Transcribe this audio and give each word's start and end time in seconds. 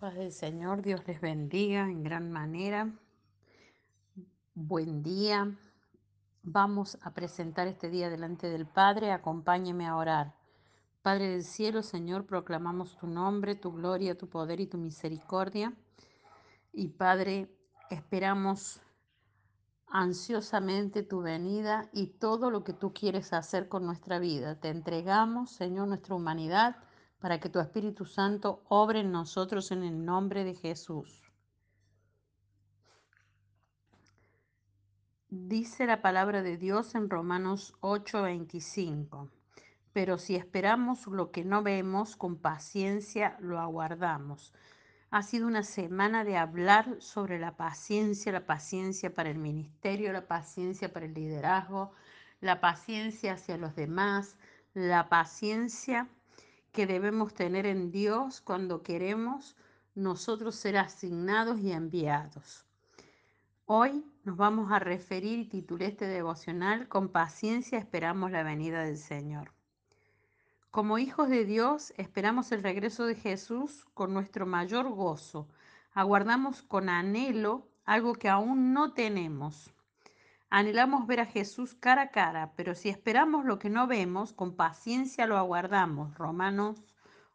Paz 0.00 0.14
del 0.14 0.32
Señor, 0.32 0.80
Dios 0.80 1.06
les 1.06 1.20
bendiga 1.20 1.82
en 1.82 2.02
gran 2.02 2.32
manera. 2.32 2.90
Buen 4.54 5.02
día. 5.02 5.54
Vamos 6.42 6.96
a 7.02 7.12
presentar 7.12 7.66
este 7.66 7.90
día 7.90 8.08
delante 8.08 8.48
del 8.48 8.64
Padre. 8.64 9.12
Acompáñeme 9.12 9.86
a 9.86 9.96
orar. 9.96 10.34
Padre 11.02 11.28
del 11.28 11.44
cielo, 11.44 11.82
Señor, 11.82 12.24
proclamamos 12.24 12.96
tu 12.96 13.08
nombre, 13.08 13.56
tu 13.56 13.72
gloria, 13.72 14.16
tu 14.16 14.30
poder 14.30 14.60
y 14.60 14.66
tu 14.66 14.78
misericordia. 14.78 15.74
Y 16.72 16.88
Padre, 16.88 17.54
esperamos 17.90 18.80
ansiosamente 19.86 21.02
tu 21.02 21.20
venida 21.20 21.90
y 21.92 22.06
todo 22.06 22.50
lo 22.50 22.64
que 22.64 22.72
tú 22.72 22.94
quieres 22.94 23.34
hacer 23.34 23.68
con 23.68 23.84
nuestra 23.84 24.18
vida. 24.18 24.58
Te 24.58 24.70
entregamos, 24.70 25.50
Señor, 25.50 25.88
nuestra 25.88 26.14
humanidad 26.14 26.76
para 27.20 27.38
que 27.38 27.50
tu 27.50 27.60
Espíritu 27.60 28.06
Santo 28.06 28.62
obre 28.68 29.00
en 29.00 29.12
nosotros 29.12 29.70
en 29.70 29.84
el 29.84 30.04
nombre 30.04 30.42
de 30.44 30.54
Jesús. 30.54 31.22
Dice 35.28 35.86
la 35.86 36.02
palabra 36.02 36.42
de 36.42 36.56
Dios 36.56 36.94
en 36.96 37.08
Romanos 37.08 37.74
8:25. 37.80 39.30
Pero 39.92 40.18
si 40.18 40.34
esperamos 40.34 41.06
lo 41.06 41.30
que 41.30 41.44
no 41.44 41.62
vemos, 41.62 42.16
con 42.16 42.36
paciencia 42.36 43.36
lo 43.40 43.60
aguardamos. 43.60 44.52
Ha 45.10 45.22
sido 45.22 45.46
una 45.46 45.62
semana 45.62 46.24
de 46.24 46.36
hablar 46.36 46.96
sobre 47.00 47.38
la 47.38 47.56
paciencia, 47.56 48.32
la 48.32 48.46
paciencia 48.46 49.14
para 49.14 49.30
el 49.30 49.38
ministerio, 49.38 50.12
la 50.12 50.26
paciencia 50.26 50.92
para 50.92 51.06
el 51.06 51.14
liderazgo, 51.14 51.92
la 52.40 52.60
paciencia 52.60 53.34
hacia 53.34 53.56
los 53.56 53.74
demás, 53.74 54.36
la 54.72 55.08
paciencia 55.08 56.08
que 56.72 56.86
debemos 56.86 57.34
tener 57.34 57.66
en 57.66 57.90
Dios 57.90 58.40
cuando 58.40 58.82
queremos 58.82 59.56
nosotros 59.94 60.54
ser 60.54 60.76
asignados 60.78 61.60
y 61.60 61.72
enviados. 61.72 62.64
Hoy 63.66 64.04
nos 64.24 64.36
vamos 64.36 64.72
a 64.72 64.78
referir 64.78 65.38
y 65.38 65.44
titulé 65.44 65.86
este 65.86 66.06
devocional 66.06 66.88
Con 66.88 67.08
paciencia 67.08 67.78
esperamos 67.78 68.30
la 68.30 68.42
venida 68.42 68.82
del 68.82 68.98
Señor. 68.98 69.52
Como 70.70 70.98
hijos 70.98 71.28
de 71.28 71.44
Dios 71.44 71.92
esperamos 71.96 72.52
el 72.52 72.62
regreso 72.62 73.04
de 73.06 73.16
Jesús 73.16 73.86
con 73.94 74.14
nuestro 74.14 74.46
mayor 74.46 74.88
gozo. 74.88 75.48
Aguardamos 75.92 76.62
con 76.62 76.88
anhelo 76.88 77.68
algo 77.84 78.14
que 78.14 78.28
aún 78.28 78.72
no 78.72 78.92
tenemos. 78.92 79.72
Anhelamos 80.52 81.06
ver 81.06 81.20
a 81.20 81.26
Jesús 81.26 81.74
cara 81.74 82.02
a 82.02 82.10
cara, 82.10 82.52
pero 82.56 82.74
si 82.74 82.88
esperamos 82.88 83.44
lo 83.44 83.60
que 83.60 83.70
no 83.70 83.86
vemos, 83.86 84.32
con 84.32 84.56
paciencia 84.56 85.28
lo 85.28 85.36
aguardamos. 85.38 86.18
Romanos 86.18 86.82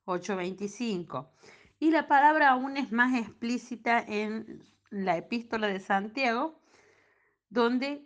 8:25. 0.04 1.32
Y 1.80 1.92
la 1.92 2.10
palabra 2.10 2.50
aún 2.50 2.76
es 2.76 2.92
más 2.92 3.16
explícita 3.16 4.00
en 4.00 4.62
la 4.90 5.16
epístola 5.16 5.68
de 5.68 5.80
Santiago, 5.80 6.60
donde 7.50 8.06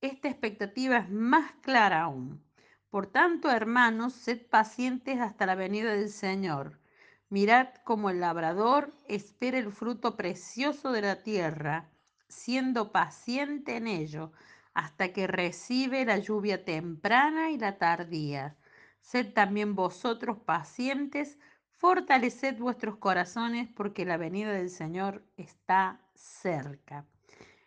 esta 0.00 0.28
expectativa 0.28 0.96
es 0.98 1.10
más 1.10 1.52
clara 1.60 2.00
aún. 2.02 2.42
Por 2.88 3.08
tanto, 3.08 3.50
hermanos, 3.50 4.14
sed 4.14 4.46
pacientes 4.48 5.20
hasta 5.20 5.44
la 5.44 5.54
venida 5.54 5.92
del 5.92 6.08
Señor. 6.08 6.80
Mirad 7.28 7.74
como 7.84 8.08
el 8.08 8.20
labrador 8.20 8.94
espera 9.06 9.58
el 9.58 9.70
fruto 9.70 10.16
precioso 10.16 10.92
de 10.92 11.02
la 11.02 11.22
tierra 11.22 11.90
siendo 12.28 12.92
paciente 12.92 13.76
en 13.76 13.86
ello, 13.86 14.32
hasta 14.74 15.12
que 15.12 15.26
recibe 15.26 16.04
la 16.04 16.18
lluvia 16.18 16.64
temprana 16.64 17.50
y 17.50 17.58
la 17.58 17.78
tardía. 17.78 18.56
Sed 19.00 19.32
también 19.32 19.74
vosotros 19.74 20.38
pacientes, 20.44 21.38
fortaleced 21.70 22.58
vuestros 22.58 22.96
corazones, 22.96 23.68
porque 23.74 24.04
la 24.04 24.16
venida 24.16 24.52
del 24.52 24.70
Señor 24.70 25.24
está 25.36 26.00
cerca. 26.14 27.06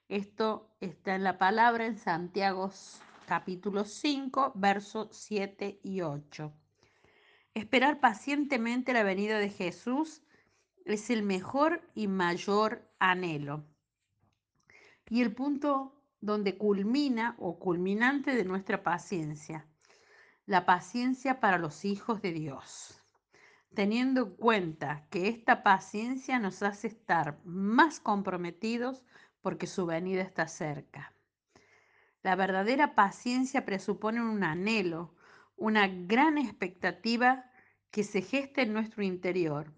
Esto 0.08 0.70
está 0.82 1.16
en 1.16 1.24
la 1.24 1.38
palabra 1.38 1.86
en 1.86 1.98
Santiago 1.98 2.72
capítulo 3.26 3.86
5, 3.86 4.54
versos 4.56 5.08
7 5.12 5.80
y 5.84 6.02
8. 6.02 6.54
Esperar 7.54 8.00
pacientemente 8.00 8.94
la 8.94 9.04
venida 9.04 9.40
de 9.40 9.50
Jesús 9.50 10.24
es 10.86 11.10
el 11.10 11.24
mejor 11.24 11.82
y 11.94 12.08
mayor 12.08 12.88
anhelo 13.00 13.66
y 15.10 15.22
el 15.22 15.34
punto 15.34 15.96
donde 16.22 16.58
culmina 16.58 17.36
o 17.40 17.60
culminante 17.60 18.36
de 18.36 18.46
nuestra 18.46 18.84
paciencia, 18.84 19.66
la 20.46 20.66
paciencia 20.66 21.40
para 21.40 21.58
los 21.58 21.86
hijos 21.86 22.22
de 22.22 22.32
Dios, 22.32 23.04
teniendo 23.74 24.22
en 24.22 24.36
cuenta 24.36 25.08
que 25.10 25.28
esta 25.28 25.64
paciencia 25.64 26.40
nos 26.40 26.64
hace 26.64 26.88
estar 26.88 27.40
más 27.44 28.00
comprometidos 28.00 29.04
porque 29.42 29.68
su 29.68 29.86
venida 29.86 30.22
está 30.22 30.48
cerca. 30.48 31.14
La 32.22 32.36
verdadera 32.36 32.96
paciencia 32.96 33.66
presupone 33.66 34.22
un 34.22 34.44
anhelo, 34.44 35.16
una 35.56 35.88
gran 35.88 36.38
expectativa 36.38 37.50
que 37.92 38.04
se 38.04 38.22
gesta 38.22 38.62
en 38.62 38.74
nuestro 38.74 39.04
interior 39.04 39.74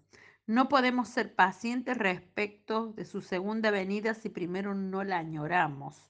no 0.46 0.68
podemos 0.68 1.08
ser 1.08 1.34
pacientes 1.34 1.96
respecto 1.96 2.88
de 2.92 3.04
su 3.04 3.20
segunda 3.22 3.70
venida 3.70 4.14
si 4.14 4.28
primero 4.28 4.74
no 4.74 5.04
la 5.04 5.18
añoramos. 5.18 6.08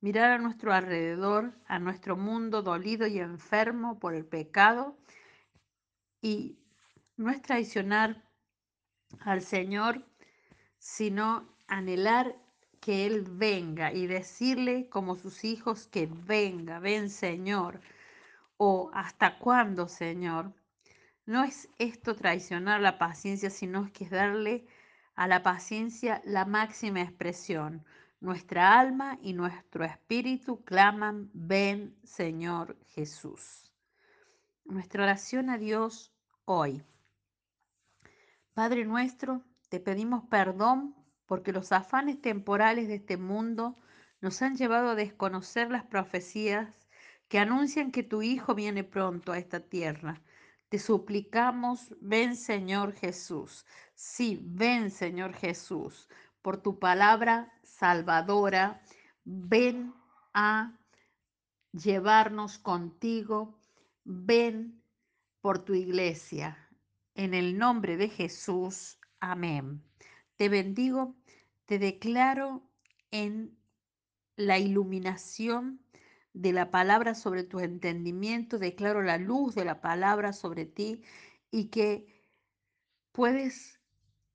Mirar 0.00 0.30
a 0.32 0.38
nuestro 0.38 0.72
alrededor, 0.72 1.54
a 1.66 1.78
nuestro 1.78 2.16
mundo 2.16 2.62
dolido 2.62 3.06
y 3.06 3.18
enfermo 3.18 3.98
por 3.98 4.14
el 4.14 4.24
pecado 4.26 4.96
y 6.20 6.58
no 7.16 7.30
es 7.30 7.42
traicionar 7.42 8.24
al 9.20 9.42
Señor, 9.42 10.04
sino 10.78 11.48
anhelar 11.66 12.36
que 12.80 13.06
Él 13.06 13.24
venga 13.28 13.92
y 13.92 14.06
decirle 14.06 14.88
como 14.88 15.16
sus 15.16 15.44
hijos 15.44 15.86
que 15.88 16.08
venga, 16.10 16.78
ven 16.78 17.10
Señor, 17.10 17.80
o 18.56 18.90
hasta 18.94 19.38
cuándo 19.38 19.88
Señor. 19.88 20.52
No 21.28 21.44
es 21.44 21.68
esto 21.76 22.16
traicionar 22.16 22.80
la 22.80 22.96
paciencia, 22.96 23.50
sino 23.50 23.92
que 23.92 24.04
es 24.04 24.10
darle 24.10 24.66
a 25.14 25.28
la 25.28 25.42
paciencia 25.42 26.22
la 26.24 26.46
máxima 26.46 27.02
expresión. 27.02 27.84
Nuestra 28.18 28.80
alma 28.80 29.18
y 29.20 29.34
nuestro 29.34 29.84
espíritu 29.84 30.64
claman, 30.64 31.28
ven 31.34 31.94
Señor 32.02 32.78
Jesús. 32.94 33.70
Nuestra 34.64 35.02
oración 35.02 35.50
a 35.50 35.58
Dios 35.58 36.14
hoy. 36.46 36.82
Padre 38.54 38.86
nuestro, 38.86 39.44
te 39.68 39.80
pedimos 39.80 40.24
perdón 40.30 40.96
porque 41.26 41.52
los 41.52 41.72
afanes 41.72 42.22
temporales 42.22 42.88
de 42.88 42.94
este 42.94 43.18
mundo 43.18 43.76
nos 44.22 44.40
han 44.40 44.56
llevado 44.56 44.88
a 44.88 44.94
desconocer 44.94 45.70
las 45.70 45.84
profecías 45.84 46.88
que 47.28 47.38
anuncian 47.38 47.92
que 47.92 48.02
tu 48.02 48.22
Hijo 48.22 48.54
viene 48.54 48.82
pronto 48.82 49.32
a 49.32 49.38
esta 49.38 49.60
tierra 49.60 50.22
te 50.68 50.78
suplicamos, 50.78 51.94
ven 52.00 52.36
Señor 52.36 52.92
Jesús. 52.92 53.64
Sí, 53.94 54.38
ven 54.42 54.90
Señor 54.90 55.34
Jesús, 55.34 56.08
por 56.42 56.58
tu 56.62 56.78
palabra 56.78 57.52
salvadora, 57.62 58.82
ven 59.24 59.94
a 60.34 60.78
llevarnos 61.72 62.58
contigo, 62.58 63.58
ven 64.04 64.82
por 65.40 65.64
tu 65.64 65.74
iglesia. 65.74 66.58
En 67.14 67.34
el 67.34 67.58
nombre 67.58 67.96
de 67.96 68.08
Jesús, 68.08 68.98
amén. 69.20 69.82
Te 70.36 70.48
bendigo, 70.48 71.16
te 71.64 71.78
declaro 71.78 72.62
en 73.10 73.58
la 74.36 74.58
iluminación 74.58 75.80
de 76.38 76.52
la 76.52 76.70
palabra 76.70 77.16
sobre 77.16 77.42
tu 77.42 77.58
entendimiento, 77.58 78.60
declaro 78.60 79.02
la 79.02 79.18
luz 79.18 79.56
de 79.56 79.64
la 79.64 79.80
palabra 79.80 80.32
sobre 80.32 80.66
ti 80.66 81.02
y 81.50 81.64
que 81.64 82.06
puedes 83.10 83.80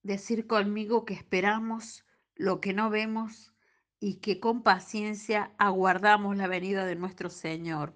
decir 0.02 0.46
conmigo 0.46 1.06
que 1.06 1.14
esperamos 1.14 2.04
lo 2.36 2.60
que 2.60 2.74
no 2.74 2.90
vemos 2.90 3.54
y 4.02 4.16
que 4.16 4.42
con 4.42 4.64
paciencia 4.64 5.54
aguardamos 5.58 6.36
la 6.36 6.48
venida 6.48 6.86
de 6.86 6.98
nuestro 6.98 7.30
Señor. 7.30 7.96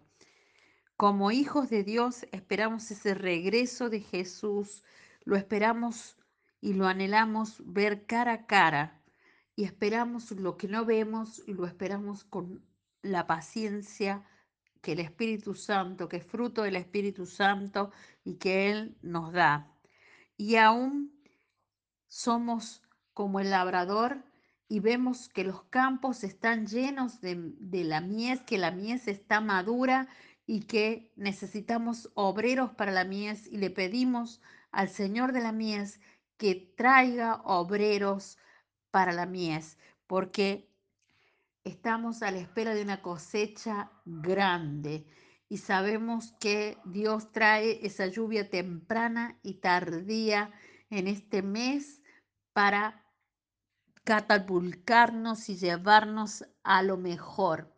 Como 0.96 1.32
hijos 1.32 1.70
de 1.70 1.84
Dios 1.84 2.26
esperamos 2.32 2.90
ese 2.92 3.14
regreso 3.14 3.90
de 3.90 4.00
Jesús, 4.00 4.86
lo 5.26 5.36
esperamos 5.36 6.18
y 6.62 6.76
lo 6.76 6.88
anhelamos 6.88 7.62
ver 7.66 8.06
cara 8.06 8.32
a 8.32 8.46
cara 8.46 9.04
y 9.58 9.66
esperamos 9.66 10.32
lo 10.32 10.56
que 10.56 10.70
no 10.70 10.86
vemos 10.86 11.44
y 11.46 11.54
lo 11.54 11.66
esperamos 11.66 12.24
con 12.24 12.64
la 13.08 13.28
paciencia 13.28 14.24
que 14.82 14.94
el 14.94 15.00
Espíritu 15.00 15.54
Santo, 15.54 16.08
que 16.08 16.18
es 16.18 16.26
fruto 16.26 16.64
del 16.64 16.76
Espíritu 16.76 17.26
Santo 17.26 17.92
y 18.24 18.36
que 18.36 18.70
Él 18.70 18.98
nos 19.02 19.34
da. 19.34 19.74
Y 20.38 20.56
aún 20.56 21.20
somos 22.08 22.84
como 23.14 23.40
el 23.40 23.50
labrador 23.50 24.24
y 24.70 24.80
vemos 24.80 25.30
que 25.30 25.44
los 25.44 25.64
campos 25.64 26.24
están 26.24 26.68
llenos 26.68 27.22
de, 27.22 27.36
de 27.60 27.84
la 27.84 28.02
mies, 28.02 28.42
que 28.42 28.58
la 28.58 28.72
mies 28.72 29.08
está 29.08 29.42
madura 29.42 30.08
y 30.46 30.62
que 30.62 31.12
necesitamos 31.16 32.10
obreros 32.14 32.72
para 32.72 32.92
la 32.92 33.04
mies 33.04 33.48
y 33.48 33.58
le 33.58 33.70
pedimos 33.70 34.42
al 34.72 34.90
Señor 34.90 35.34
de 35.34 35.42
la 35.42 35.52
mies 35.52 36.00
que 36.38 36.56
traiga 36.78 37.42
obreros 37.44 38.38
para 38.92 39.12
la 39.12 39.26
mies, 39.26 39.78
porque 40.06 40.70
estamos 41.68 42.24
a 42.24 42.32
la 42.32 42.40
espera 42.40 42.74
de 42.74 42.82
una 42.82 43.02
cosecha 43.02 43.92
grande 44.06 45.06
y 45.50 45.58
sabemos 45.58 46.34
que 46.40 46.78
Dios 46.86 47.32
trae 47.32 47.86
esa 47.86 48.08
lluvia 48.08 48.50
temprana 48.50 49.38
y 49.44 49.56
tardía 49.56 50.52
en 50.90 51.08
este 51.08 51.42
mes 51.42 52.02
para 52.54 53.06
catapultarnos 54.06 55.50
y 55.50 55.58
llevarnos 55.58 56.46
a 56.64 56.82
lo 56.84 56.98
mejor, 56.98 57.76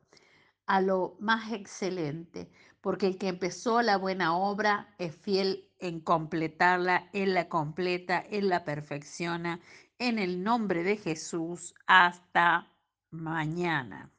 a 0.67 0.81
lo 0.81 1.17
más 1.19 1.51
excelente, 1.51 2.51
porque 2.81 3.07
el 3.07 3.17
que 3.17 3.27
empezó 3.27 3.81
la 3.81 3.97
buena 3.97 4.37
obra 4.37 4.93
es 4.99 5.15
fiel 5.15 5.67
en 5.79 5.99
completarla, 5.99 7.09
Él 7.13 7.33
la 7.33 7.49
completa, 7.49 8.19
Él 8.19 8.49
la 8.49 8.63
perfecciona. 8.63 9.59
En 9.97 10.19
el 10.19 10.43
nombre 10.43 10.83
de 10.83 10.95
Jesús, 10.95 11.73
hasta 11.87 12.71
mañana. 13.11 14.11